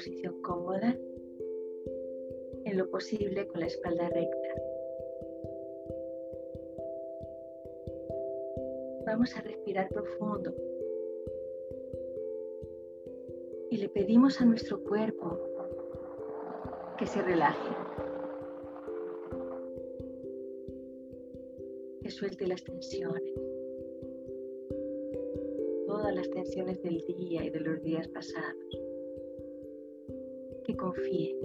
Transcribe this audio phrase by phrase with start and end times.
[0.00, 0.96] Posición cómoda,
[2.64, 4.48] en lo posible con la espalda recta.
[9.04, 10.54] Vamos a respirar profundo.
[13.70, 15.38] Y le pedimos a nuestro cuerpo
[16.96, 17.76] que se relaje,
[22.02, 23.34] que suelte las tensiones,
[25.86, 28.89] todas las tensiones del día y de los días pasados,
[30.80, 31.36] confíe.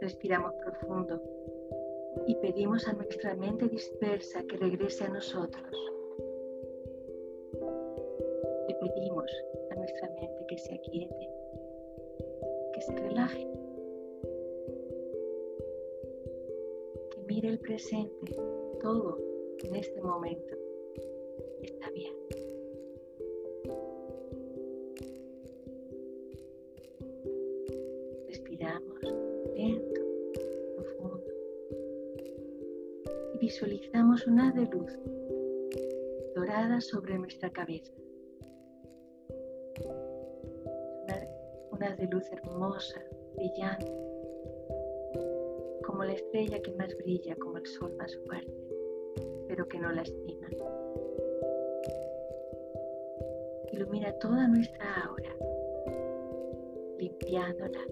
[0.00, 1.20] Respiramos profundo
[2.26, 5.92] y pedimos a nuestra mente dispersa que regrese a nosotros.
[8.68, 9.30] Le pedimos
[9.70, 11.30] a nuestra mente que se aquiete,
[12.74, 13.48] que se relaje,
[17.10, 18.36] que mire el presente,
[18.80, 19.18] todo
[19.64, 20.63] en este momento
[33.54, 34.98] visualizamos una de luz
[36.34, 37.92] dorada sobre nuestra cabeza.
[41.70, 43.00] Una, de luz hermosa,
[43.36, 43.92] brillante,
[45.86, 48.52] como la estrella que más brilla, como el sol más fuerte,
[49.46, 50.48] pero que no lastima.
[53.70, 55.36] Ilumina toda nuestra aura,
[56.98, 57.86] limpiándola,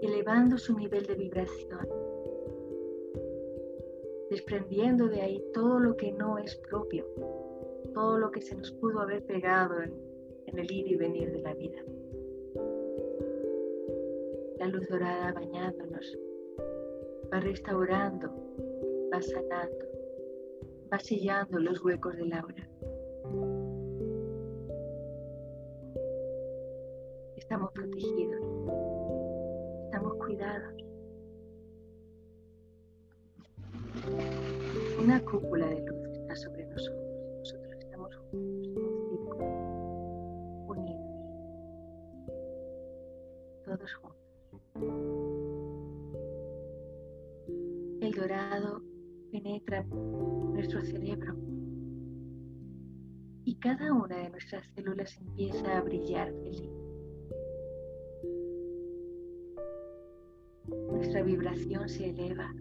[0.00, 2.07] elevando su nivel de vibración
[4.30, 7.06] desprendiendo de ahí todo lo que no es propio,
[7.94, 10.08] todo lo que se nos pudo haber pegado en,
[10.46, 11.82] el ir y venir de la vida.
[14.58, 16.18] La luz dorada bañándonos,
[17.32, 18.28] va restaurando,
[19.12, 19.86] va sanando,
[20.92, 22.68] va sellando los huecos del aura.
[27.36, 28.42] Estamos protegidos,
[29.84, 30.87] estamos cuidados.
[35.02, 37.08] Una cúpula de luz está sobre nosotros
[37.38, 39.38] nosotros estamos juntos
[40.66, 41.06] unidos,
[43.64, 44.18] todos juntos.
[48.00, 48.82] El dorado
[49.30, 51.36] penetra nuestro cerebro
[53.44, 56.70] y cada una de nuestras células empieza a brillar feliz.
[60.90, 62.52] Nuestra vibración se eleva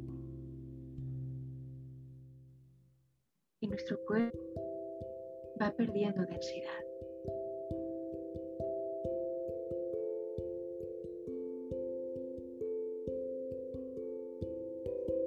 [3.67, 4.37] nuestro cuerpo
[5.61, 6.85] va perdiendo densidad.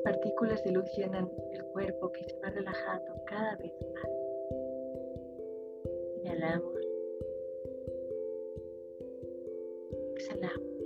[0.05, 4.09] Partículas de luz llenan el cuerpo que se va relajando cada vez más.
[6.17, 6.81] Inhalamos.
[10.17, 10.80] Exhalamos.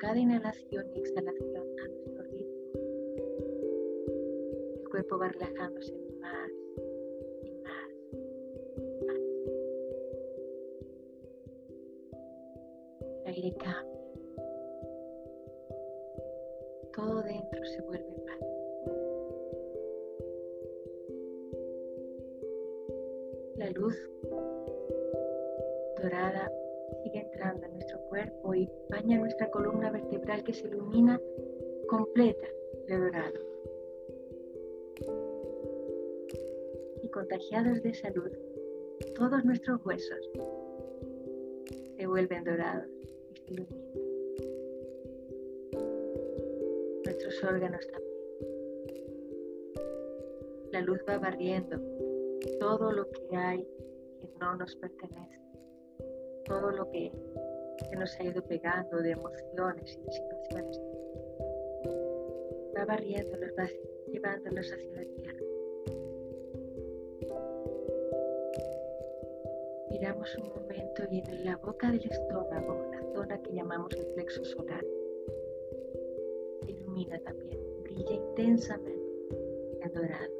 [0.00, 2.72] Cada inhalación y exhalación a nuestro ritmo,
[4.80, 6.50] el cuerpo va relajándose más
[7.44, 7.90] y más
[8.78, 9.20] y más.
[13.26, 14.00] El aire cambia.
[16.96, 18.40] Todo dentro se vuelve paz.
[23.56, 23.96] La luz
[26.00, 26.50] dorada
[27.02, 31.20] sigue entrando en nuestro cuerpo y baña nuestra columna vertebral que se ilumina
[31.88, 32.46] completa
[32.88, 33.40] de dorado.
[37.02, 38.30] Y contagiados de salud,
[39.16, 40.30] todos nuestros huesos
[41.96, 42.86] se vuelven dorados
[43.30, 43.90] y se iluminan.
[47.04, 48.10] Nuestros órganos también.
[50.72, 51.76] La luz va barriendo
[52.60, 53.66] todo lo que hay
[54.20, 55.39] que no nos pertenece
[56.50, 57.12] todo lo que,
[57.96, 60.80] nos ha ido pegando de emociones y de situaciones.
[62.76, 63.68] Va barriéndolos, va
[64.08, 65.38] llevándolos hacia la tierra.
[69.90, 74.44] Miramos un momento y en la boca del estómago, la zona que llamamos el plexo
[74.44, 74.84] solar,
[76.64, 79.38] se ilumina también, brilla intensamente
[79.82, 80.34] en dorado.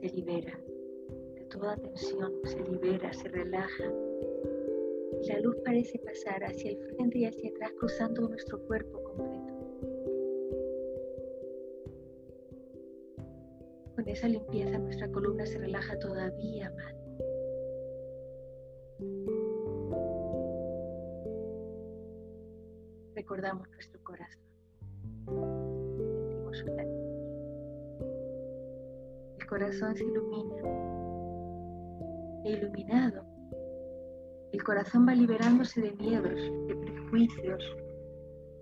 [0.00, 0.67] Se libera
[1.58, 3.92] toda tensión se libera, se relaja.
[5.28, 9.54] La luz parece pasar hacia el frente y hacia atrás cruzando nuestro cuerpo completo.
[13.96, 16.94] Con esa limpieza nuestra columna se relaja todavía más.
[23.16, 24.42] Recordamos nuestro corazón.
[25.26, 26.82] Sentimos una...
[29.40, 30.77] El corazón se ilumina
[32.48, 33.24] Iluminado,
[34.52, 37.62] el corazón va liberándose de miedos, de prejuicios,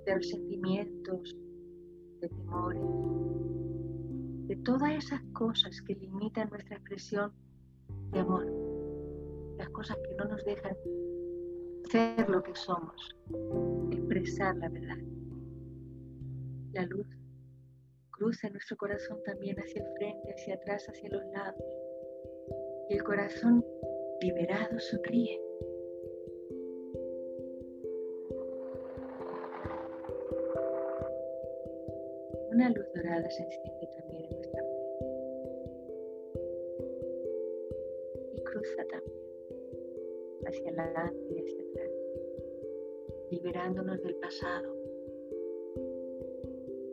[0.05, 1.37] de resentimientos,
[2.21, 2.83] de temores,
[4.49, 7.33] de todas esas cosas que limitan nuestra expresión
[8.11, 8.47] de amor,
[9.59, 10.77] las cosas que no nos dejan
[11.91, 13.17] ser lo que somos,
[13.93, 14.99] expresar la verdad.
[16.73, 17.06] La luz
[18.11, 21.62] cruza nuestro corazón también hacia el frente, hacia atrás, hacia los lados.
[22.88, 23.65] Y el corazón
[24.20, 25.40] liberado sonríe.
[32.50, 35.06] Una luz dorada se enciende también en nuestra frente
[38.34, 39.26] y cruza también
[40.46, 41.90] hacia adelante y hacia atrás,
[43.30, 44.74] liberándonos del pasado,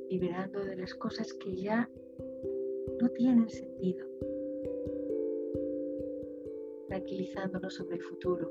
[0.09, 1.89] liberando de las cosas que ya
[2.99, 4.12] no tienen sentido,
[7.03, 8.49] tranquilizándonos sobre el futuro,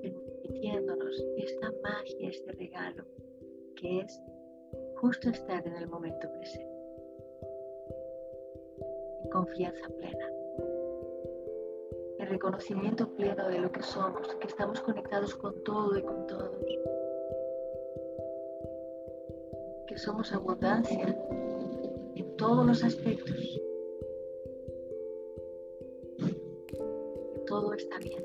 [0.00, 3.04] permitiéndonos esta magia, este regalo
[3.76, 4.20] que es
[4.96, 6.74] justo estar en el momento presente,
[9.22, 10.26] en confianza plena
[12.28, 16.50] reconocimiento pleno de lo que somos, que estamos conectados con todo y con todos,
[19.86, 21.16] que somos abundancia
[22.16, 23.60] en todos los aspectos,
[27.60, 28.24] todo está bien.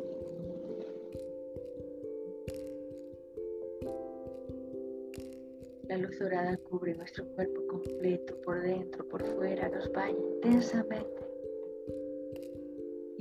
[5.88, 11.24] La luz dorada cubre nuestro cuerpo completo, por dentro, por fuera, nos baña intensamente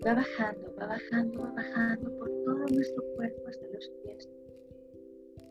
[0.04, 4.28] va bajando, va bajando, va bajando por todo nuestro cuerpo hasta los pies.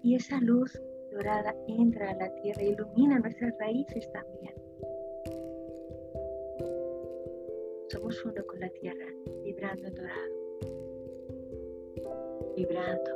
[0.03, 0.77] Y esa luz
[1.13, 4.53] dorada entra a la tierra ilumina nuestras raíces también.
[7.87, 9.05] Somos uno con la tierra,
[9.43, 10.50] vibrando en dorado.
[12.61, 13.11] Vibrando.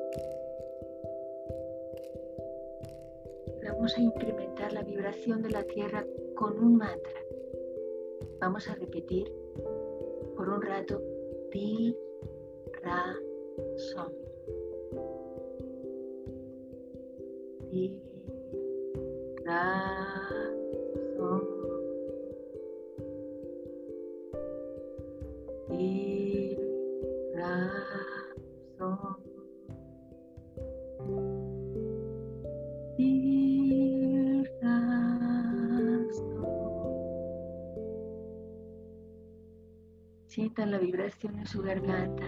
[3.63, 6.03] Vamos a incrementar la vibración de la tierra
[6.33, 7.19] con un mantra.
[8.39, 9.31] Vamos a repetir
[10.36, 11.00] por un rato
[11.51, 11.95] Di
[12.81, 13.15] Ra
[13.77, 14.12] Som.
[19.45, 20.15] Ra
[40.77, 42.25] vibración en su garganta.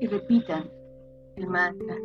[0.00, 0.70] Y repitan
[1.36, 1.96] el mantra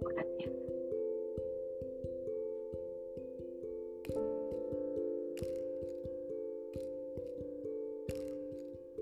[0.00, 0.56] por la tierra.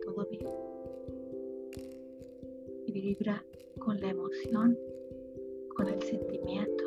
[0.05, 0.47] Todo bien.
[2.87, 3.45] Y vibra
[3.79, 4.79] con la emoción,
[5.75, 6.85] con el sentimiento,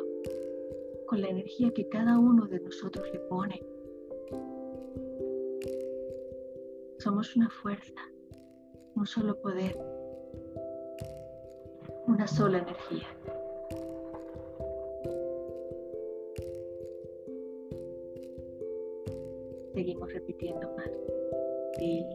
[1.06, 3.71] con la energía que cada uno de nosotros le pone.
[7.02, 8.00] Somos una fuerza,
[8.94, 9.76] un solo poder,
[12.06, 13.08] una sola energía.
[19.74, 20.90] Seguimos repitiendo más.
[21.76, 22.06] Sí.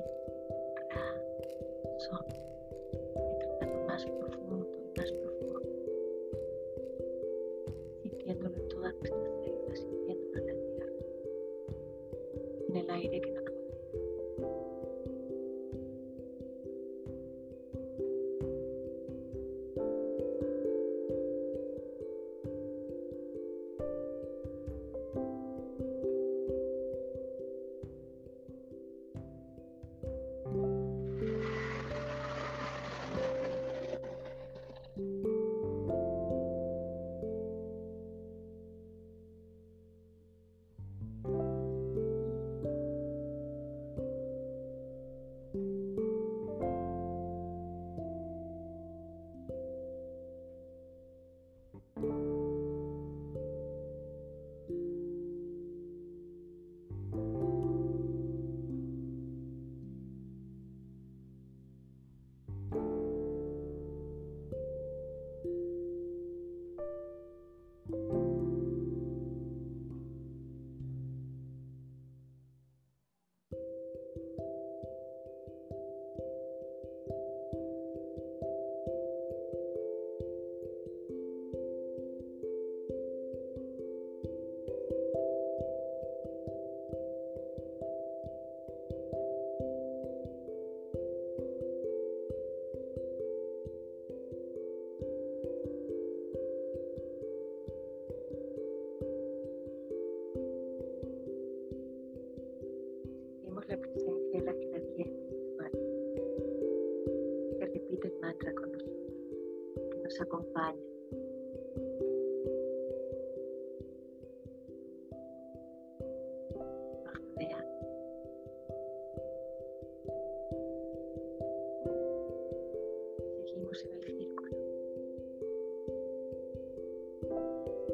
[123.84, 124.58] En el círculo.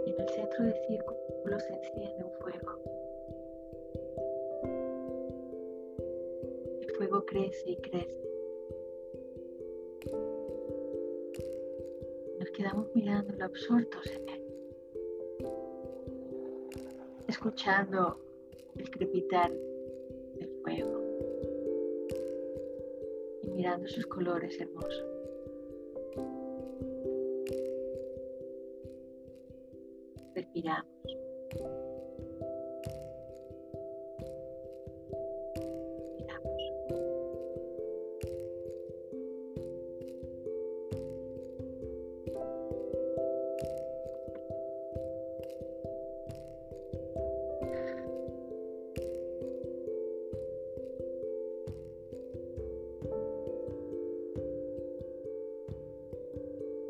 [0.06, 2.84] Y en el centro del círculo se enciende un fuego.
[6.98, 8.22] fuego crece y crece.
[12.40, 14.44] Nos quedamos mirándolo absortos en él,
[17.28, 18.18] escuchando
[18.78, 21.02] el crepitar del fuego
[23.42, 25.23] y mirando sus colores hermosos.
[30.54, 30.94] Respiramos.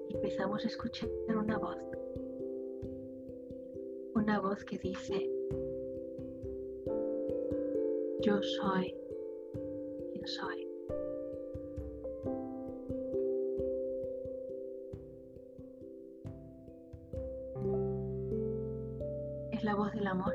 [0.09, 1.77] empezamos a escuchar una voz.
[4.23, 5.29] Una voz que dice,
[8.21, 8.95] yo soy
[10.13, 10.65] quien soy.
[19.51, 20.33] Es la voz del amor,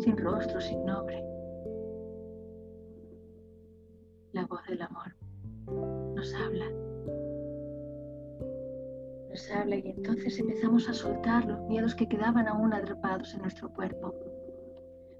[0.00, 1.35] sin rostro, sin nombre.
[10.38, 14.14] Empezamos a soltar los miedos que quedaban aún atrapados en nuestro cuerpo.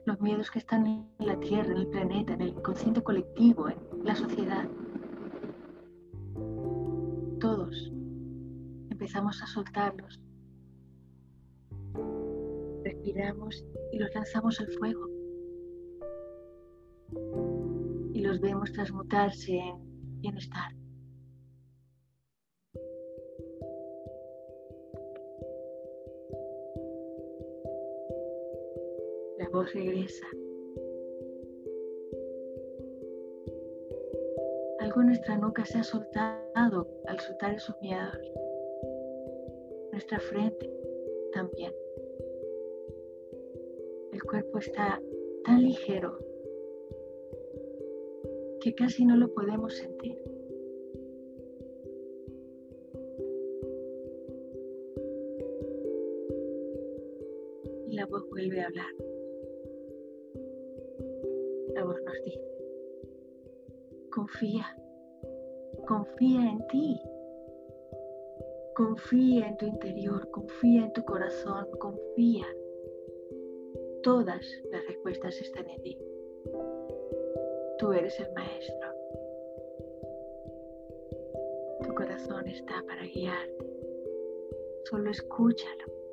[0.04, 3.76] Los miedos que están en la Tierra, en el planeta, en el inconsciente colectivo, en
[4.04, 4.68] la sociedad.
[7.40, 7.92] Todos
[8.90, 10.20] empezamos a soltarlos.
[12.85, 15.08] Respiramos y los lanzamos al fuego.
[18.12, 20.73] Y los vemos transmutarse en bienestar.
[29.57, 30.26] Voz regresa.
[34.81, 38.19] Algo en nuestra nuca se ha soltado al soltar esos miedos.
[39.93, 40.71] Nuestra frente
[41.33, 41.73] también.
[44.12, 45.00] El cuerpo está
[45.45, 46.19] tan ligero
[48.61, 50.19] que casi no lo podemos sentir.
[57.88, 59.05] Y la voz vuelve a hablar
[62.25, 62.40] dice,
[64.11, 64.64] confía,
[65.87, 67.00] confía en ti,
[68.75, 72.46] confía en tu interior, confía en tu corazón, confía.
[74.02, 75.99] todas las respuestas están en ti.
[77.78, 78.88] Tú eres el maestro.
[81.82, 83.66] Tu corazón está para guiarte.
[84.85, 86.05] Solo escúchalo.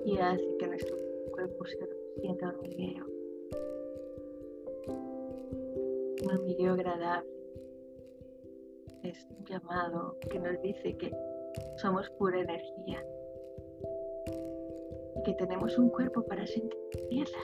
[0.00, 0.96] Energía hace que nuestro
[1.30, 1.78] cuerpo se
[2.20, 3.06] sienta hormiguero.
[6.22, 7.30] Un hormigueo agradable
[9.02, 11.10] es un llamado que nos dice que
[11.76, 13.04] somos pura energía
[15.16, 17.38] y que tenemos un cuerpo para sentirla,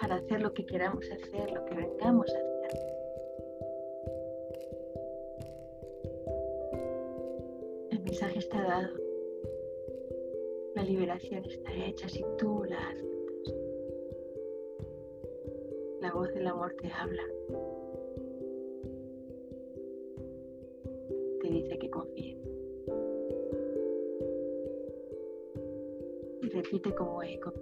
[0.00, 2.49] para hacer lo que queramos hacer, lo que vengamos a hacer.
[10.90, 13.54] Liberación está hecha si tú la aceptas.
[16.00, 17.22] La voz del amor te habla.
[21.50, 22.38] dice que confíe.
[26.42, 27.52] Y repite como eco,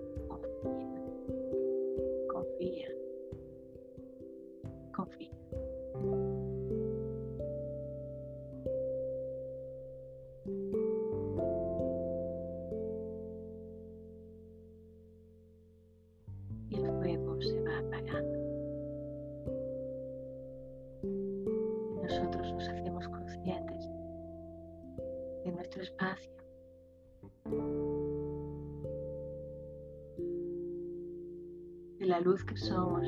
[32.19, 33.07] la luz que somos.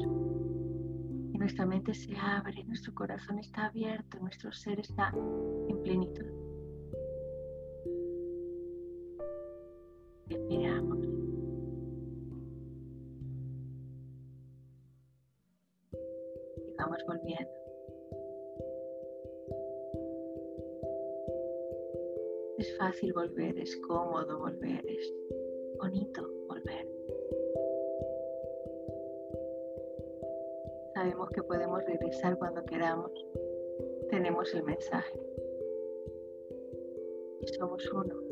[1.33, 5.13] Y nuestra mente se abre, nuestro corazón está abierto, nuestro ser está
[5.69, 6.27] en plenitud.
[10.29, 10.99] Respiramos.
[15.93, 17.51] Y vamos volviendo.
[22.59, 25.13] Es fácil volver, es cómodo volver, es
[25.79, 26.40] bonito
[31.01, 33.11] Sabemos que podemos regresar cuando queramos.
[34.11, 35.19] Tenemos el mensaje.
[37.59, 38.30] Somos uno.